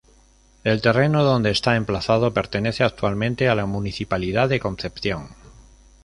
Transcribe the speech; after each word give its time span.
El 0.63 0.81
terreno 0.81 1.23
donde 1.23 1.51
está 1.51 1.75
emplazado 1.75 2.33
pertenece 2.33 2.83
actualmente 2.83 3.49
a 3.49 3.53
la 3.53 3.67
municipalidad 3.67 4.49
de 4.49 4.59
Concepción. 4.59 5.27